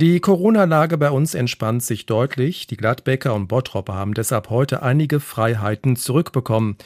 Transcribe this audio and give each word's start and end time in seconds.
Die 0.00 0.20
Corona-Lage 0.20 0.96
bei 0.96 1.10
uns 1.10 1.34
entspannt 1.34 1.82
sich 1.82 2.06
deutlich. 2.06 2.68
Die 2.68 2.76
Gladbecker 2.76 3.34
und 3.34 3.48
Bottropper 3.48 3.94
haben 3.94 4.14
deshalb 4.14 4.48
heute 4.48 4.80
einige 4.84 5.18
Freiheiten 5.18 5.96
zurückbekommen. 5.96 6.76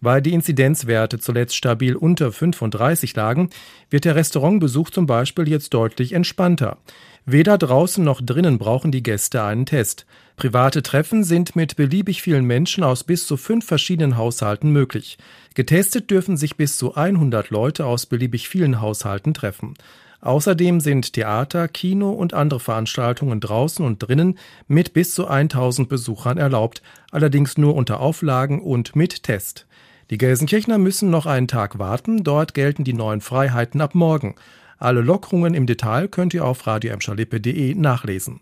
Weil 0.00 0.22
die 0.22 0.32
Inzidenzwerte 0.32 1.18
zuletzt 1.18 1.54
stabil 1.54 1.94
unter 1.94 2.32
35 2.32 3.14
lagen, 3.14 3.50
wird 3.90 4.06
der 4.06 4.16
Restaurantbesuch 4.16 4.88
zum 4.88 5.04
Beispiel 5.04 5.50
jetzt 5.50 5.74
deutlich 5.74 6.14
entspannter. 6.14 6.78
Weder 7.26 7.58
draußen 7.58 8.02
noch 8.02 8.22
drinnen 8.22 8.56
brauchen 8.56 8.90
die 8.90 9.02
Gäste 9.02 9.42
einen 9.42 9.66
Test. 9.66 10.06
Private 10.36 10.82
Treffen 10.82 11.24
sind 11.24 11.54
mit 11.54 11.76
beliebig 11.76 12.22
vielen 12.22 12.46
Menschen 12.46 12.84
aus 12.84 13.04
bis 13.04 13.26
zu 13.26 13.36
fünf 13.36 13.66
verschiedenen 13.66 14.16
Haushalten 14.16 14.70
möglich. 14.72 15.18
Getestet 15.54 16.10
dürfen 16.10 16.38
sich 16.38 16.56
bis 16.56 16.78
zu 16.78 16.94
100 16.94 17.50
Leute 17.50 17.84
aus 17.84 18.06
beliebig 18.06 18.48
vielen 18.48 18.80
Haushalten 18.80 19.34
treffen. 19.34 19.74
Außerdem 20.22 20.78
sind 20.78 21.14
Theater, 21.14 21.66
Kino 21.66 22.10
und 22.10 22.32
andere 22.32 22.60
Veranstaltungen 22.60 23.40
draußen 23.40 23.84
und 23.84 23.98
drinnen 23.98 24.38
mit 24.68 24.92
bis 24.92 25.14
zu 25.14 25.26
1000 25.26 25.88
Besuchern 25.88 26.38
erlaubt, 26.38 26.80
allerdings 27.10 27.58
nur 27.58 27.74
unter 27.74 27.98
Auflagen 27.98 28.62
und 28.62 28.94
mit 28.94 29.24
Test. 29.24 29.66
Die 30.10 30.18
Gelsenkirchner 30.18 30.78
müssen 30.78 31.10
noch 31.10 31.26
einen 31.26 31.48
Tag 31.48 31.80
warten, 31.80 32.22
dort 32.22 32.54
gelten 32.54 32.84
die 32.84 32.92
neuen 32.92 33.20
Freiheiten 33.20 33.80
ab 33.80 33.96
morgen. 33.96 34.36
Alle 34.78 35.00
Lockerungen 35.00 35.54
im 35.54 35.66
Detail 35.66 36.06
könnt 36.06 36.34
ihr 36.34 36.44
auf 36.44 36.68
radioemschalippe.de 36.68 37.74
nachlesen. 37.74 38.40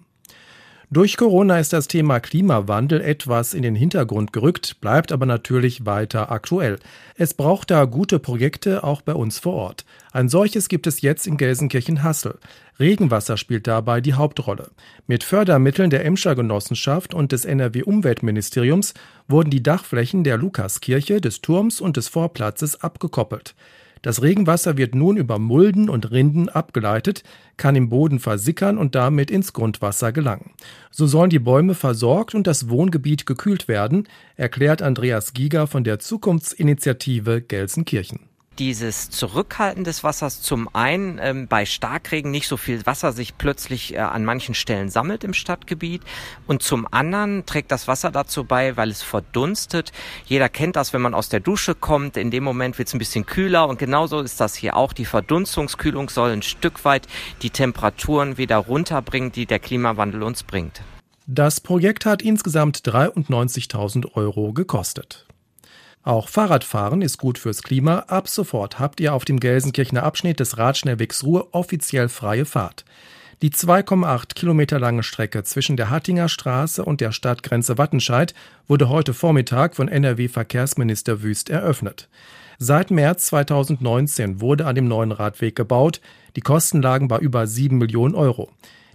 Durch 0.93 1.17
Corona 1.17 1.61
ist 1.61 1.73
das 1.73 1.87
Thema 1.87 2.19
Klimawandel 2.19 3.01
etwas 3.01 3.55
in 3.55 3.63
den 3.63 3.77
Hintergrund 3.77 4.33
gerückt, 4.33 4.81
bleibt 4.81 5.13
aber 5.13 5.25
natürlich 5.25 5.87
weiter 5.87 6.33
aktuell. 6.33 6.81
Es 7.15 7.33
braucht 7.33 7.71
da 7.71 7.85
gute 7.85 8.19
Projekte 8.19 8.83
auch 8.83 9.01
bei 9.01 9.15
uns 9.15 9.39
vor 9.39 9.53
Ort. 9.53 9.85
Ein 10.11 10.29
solches 10.29 10.69
gibt 10.69 10.89
es 10.89 11.01
jetzt 11.01 11.29
in 11.29 11.37
Gelsenkirchen-Hassel. 11.37 12.41
Regenwasser 12.81 13.37
spielt 13.37 13.69
dabei 13.69 14.01
die 14.01 14.15
Hauptrolle. 14.15 14.73
Mit 15.07 15.23
Fördermitteln 15.23 15.91
der 15.91 16.05
Emscher 16.05 16.35
Genossenschaft 16.35 17.15
und 17.15 17.31
des 17.31 17.45
NRW-Umweltministeriums 17.45 18.93
wurden 19.29 19.51
die 19.51 19.63
Dachflächen 19.63 20.25
der 20.25 20.39
Lukaskirche, 20.39 21.21
des 21.21 21.41
Turms 21.41 21.81
und 21.81 21.99
des 21.99 22.09
Vorplatzes 22.09 22.83
abgekoppelt. 22.83 23.55
Das 24.03 24.23
Regenwasser 24.23 24.79
wird 24.79 24.95
nun 24.95 25.19
über 25.19 25.39
Mulden 25.39 25.91
und 25.91 26.11
Rinden 26.11 26.49
abgeleitet, 26.49 27.23
kann 27.59 27.77
im 27.77 27.91
Boden 27.91 28.19
versickern 28.19 28.79
und 28.79 28.95
damit 28.95 29.31
ins 29.31 29.53
Grundwasser 29.53 30.11
gelangen. 30.13 30.53
So 30.91 31.07
sollen 31.07 31.29
die 31.29 31.39
Bäume 31.39 31.75
versorgt 31.75 32.35
und 32.35 32.47
das 32.47 32.71
Wohngebiet 32.71 33.27
gekühlt 33.27 33.69
werden, 33.69 34.09
erklärt 34.37 34.81
Andreas 34.81 35.35
Giger 35.35 35.67
von 35.67 35.85
der 35.85 35.99
Zukunftsinitiative 35.99 37.43
Gelsenkirchen 37.43 38.30
dieses 38.61 39.09
Zurückhalten 39.09 39.85
des 39.85 40.05
Wassers 40.05 40.43
zum 40.43 40.69
einen 40.75 41.19
ähm, 41.19 41.49
bei 41.49 41.65
Starkregen 41.65 42.31
nicht 42.31 42.47
so 42.47 42.59
viel 42.59 42.85
Wasser 42.85 43.13
sich 43.13 43.39
plötzlich 43.39 43.95
äh, 43.95 43.99
an 43.99 44.25
manchen 44.27 44.55
Stellen 44.55 44.91
sammelt 44.91 45.25
im 45.25 45.33
Stadtgebiet 45.33 46.03
und 46.47 46.63
zum 46.63 46.87
anderen 46.91 47.47
trägt 47.47 47.73
das 47.73 47.89
Wasser 47.89 48.11
dazu 48.11 48.45
bei, 48.45 48.77
weil 48.77 48.91
es 48.91 49.03
verdunstet. 49.03 49.93
Jeder 50.27 50.51
kennt 50.51 50.77
das, 50.77 50.93
wenn 50.93 51.01
man 51.01 51.15
aus 51.15 51.31
der 51.31 51.41
Dusche 51.41 51.75
kommt, 51.75 52.19
in 52.19 52.31
dem 52.31 52.45
Moment 52.45 52.77
wird 52.79 52.89
es 52.89 52.95
ein 52.95 52.99
bisschen 52.99 53.25
kühler 53.25 53.67
und 53.67 53.79
genauso 53.79 54.21
ist 54.21 54.41
das 54.41 54.55
hier 54.55 54.77
auch. 54.77 54.93
Die 54.93 55.07
Verdunstungskühlung 55.07 56.11
soll 56.11 56.31
ein 56.31 56.43
Stück 56.43 56.85
weit 56.85 57.07
die 57.41 57.51
Temperaturen 57.51 58.37
wieder 58.37 58.59
runterbringen, 58.59 59.33
die 59.33 59.47
der 59.47 59.59
Klimawandel 59.59 60.23
uns 60.23 60.43
bringt. 60.43 60.83
Das 61.27 61.61
Projekt 61.61 62.05
hat 62.05 62.21
insgesamt 62.21 62.79
93.000 62.79 64.15
Euro 64.15 64.53
gekostet. 64.53 65.27
Auch 66.03 66.29
Fahrradfahren 66.29 67.03
ist 67.03 67.19
gut 67.19 67.37
fürs 67.37 67.63
Klima. 67.63 68.01
Ab 68.09 68.29
sofort 68.29 68.79
habt 68.79 69.01
ihr 69.01 69.13
auf 69.13 69.27
dem 69.27 69.39
Gelsenkirchener 69.39 70.03
Abschnitt 70.03 70.41
des 70.41 70.57
Radschnellwegs 70.57 71.25
Ruhr 71.25 71.49
offiziell 71.53 72.09
freie 72.09 72.47
Fahrt. 72.47 72.87
Die 73.43 73.51
2,8 73.51 74.35
Kilometer 74.35 74.79
lange 74.79 75.03
Strecke 75.03 75.45
zwischen 75.45 75.77
der 75.77 75.91
Hattinger 75.91 76.29
Straße 76.29 76.85
und 76.85 77.01
der 77.01 77.13
Stadtgrenze 77.13 77.79
Wattenscheid 77.79 78.35
wurde 78.67 78.89
heute 78.89 79.15
Vormittag 79.15 79.77
von 79.77 79.89
NRW-Verkehrsminister 79.89 81.23
Wüst 81.23 81.51
eröffnet. 81.51 82.09
Seit 82.59 82.91
März 82.91 83.27
2019 83.27 84.41
wurde 84.41 84.67
an 84.67 84.75
dem 84.75 84.89
neuen 84.89 85.13
Radweg 85.13 85.57
gebaut. 85.57 86.03
Die 86.37 86.43
Kosten 86.43 86.83
lagen 86.83 87.09
bei 87.09 87.19
über 87.19 87.47
7 87.47 87.79
Millionen 87.79 88.15
Euro. 88.15 88.51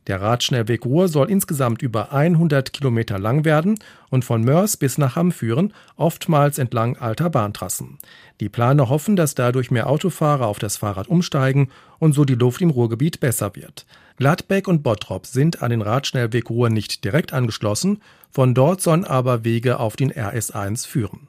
Der 0.07 0.21
Radschnellweg 0.21 0.85
Ruhr 0.85 1.07
soll 1.07 1.31
insgesamt 1.31 1.81
über 1.81 2.13
100 2.13 2.73
Kilometer 2.73 3.17
lang 3.17 3.43
werden 3.43 3.79
und 4.09 4.23
von 4.23 4.43
Mörs 4.43 4.77
bis 4.77 4.97
nach 4.97 5.15
Hamm 5.15 5.31
führen, 5.31 5.73
oftmals 5.95 6.59
entlang 6.59 6.97
alter 6.97 7.29
Bahntrassen. 7.29 7.97
Die 8.39 8.49
Planer 8.49 8.89
hoffen, 8.89 9.15
dass 9.15 9.33
dadurch 9.33 9.71
mehr 9.71 9.87
Autofahrer 9.87 10.45
auf 10.45 10.59
das 10.59 10.77
Fahrrad 10.77 11.07
umsteigen 11.07 11.69
und 11.97 12.13
so 12.13 12.23
die 12.23 12.35
Luft 12.35 12.61
im 12.61 12.69
Ruhrgebiet 12.69 13.19
besser 13.19 13.55
wird. 13.55 13.87
Gladbeck 14.17 14.67
und 14.67 14.83
Bottrop 14.83 15.25
sind 15.25 15.63
an 15.63 15.71
den 15.71 15.81
Radschnellweg 15.81 16.49
Ruhr 16.49 16.69
nicht 16.69 17.03
direkt 17.03 17.33
angeschlossen, 17.33 18.01
von 18.29 18.53
dort 18.53 18.81
sollen 18.81 19.05
aber 19.05 19.43
Wege 19.43 19.79
auf 19.79 19.95
den 19.95 20.11
RS1 20.11 20.87
führen. 20.87 21.27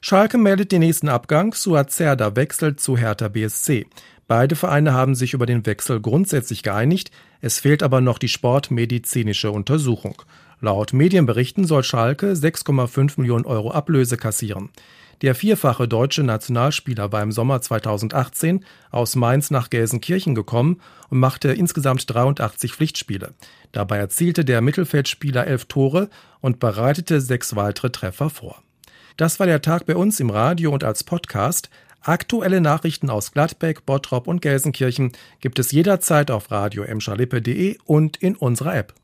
Schalke 0.00 0.36
meldet 0.36 0.72
den 0.72 0.80
nächsten 0.80 1.08
Abgang, 1.08 1.54
Suazerda 1.54 2.34
wechselt 2.34 2.80
zu 2.80 2.96
Hertha 2.96 3.28
BSC. 3.28 3.86
Beide 4.26 4.56
Vereine 4.56 4.94
haben 4.94 5.14
sich 5.14 5.34
über 5.34 5.46
den 5.46 5.64
Wechsel 5.64 6.00
grundsätzlich 6.00 6.64
geeinigt, 6.64 7.12
es 7.42 7.58
fehlt 7.58 7.82
aber 7.82 8.00
noch 8.00 8.18
die 8.18 8.28
sportmedizinische 8.28 9.50
Untersuchung. 9.50 10.22
Laut 10.60 10.92
Medienberichten 10.92 11.66
soll 11.66 11.82
Schalke 11.82 12.32
6,5 12.32 13.20
Millionen 13.20 13.44
Euro 13.44 13.72
Ablöse 13.72 14.16
kassieren. 14.16 14.70
Der 15.22 15.34
vierfache 15.34 15.88
deutsche 15.88 16.22
Nationalspieler 16.22 17.10
war 17.10 17.20
im 17.20 17.32
Sommer 17.32 17.60
2018 17.60 18.64
aus 18.92 19.16
Mainz 19.16 19.50
nach 19.50 19.70
Gelsenkirchen 19.70 20.36
gekommen 20.36 20.80
und 21.10 21.18
machte 21.18 21.52
insgesamt 21.52 22.12
83 22.12 22.74
Pflichtspiele. 22.74 23.34
Dabei 23.72 23.98
erzielte 23.98 24.44
der 24.44 24.60
Mittelfeldspieler 24.60 25.46
elf 25.46 25.64
Tore 25.64 26.10
und 26.40 26.60
bereitete 26.60 27.20
sechs 27.20 27.56
weitere 27.56 27.90
Treffer 27.90 28.30
vor. 28.30 28.62
Das 29.16 29.40
war 29.40 29.46
der 29.46 29.62
Tag 29.62 29.86
bei 29.86 29.96
uns 29.96 30.20
im 30.20 30.30
Radio 30.30 30.72
und 30.72 30.84
als 30.84 31.04
Podcast. 31.04 31.70
Aktuelle 32.04 32.60
Nachrichten 32.60 33.10
aus 33.10 33.30
Gladbeck, 33.30 33.86
Bottrop 33.86 34.26
und 34.26 34.42
Gelsenkirchen 34.42 35.12
gibt 35.40 35.60
es 35.60 35.70
jederzeit 35.70 36.32
auf 36.32 36.50
radio 36.50 36.82
und 37.84 38.16
in 38.16 38.34
unserer 38.34 38.74
App. 38.74 38.94